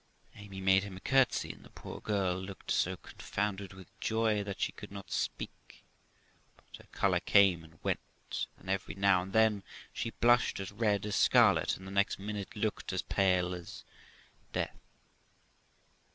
Amy 0.35 0.59
made 0.59 0.81
him 0.81 0.97
a 0.97 0.99
curtsey, 0.99 1.51
and 1.51 1.63
the 1.63 1.69
poor 1.69 1.99
girl 2.01 2.35
looked 2.35 2.71
so 2.71 2.97
confounded 2.97 3.71
with 3.71 3.85
joy 3.99 4.43
that 4.43 4.59
she 4.59 4.71
could 4.71 4.91
not 4.91 5.11
speak, 5.11 5.83
but 6.57 6.77
her 6.77 6.87
colour 6.91 7.19
came 7.19 7.63
and 7.63 7.77
went, 7.83 8.47
and 8.57 8.67
every 8.67 8.95
now 8.95 9.21
and 9.21 9.31
then 9.31 9.61
she 9.93 10.09
blushed 10.09 10.59
as 10.59 10.71
red 10.71 11.05
as 11.05 11.15
scarlet, 11.15 11.77
and 11.77 11.85
the 11.85 11.91
next 11.91 12.17
minute 12.17 12.55
looked 12.55 12.91
as 12.91 13.03
pale 13.03 13.53
as 13.53 13.83
death. 14.53 14.75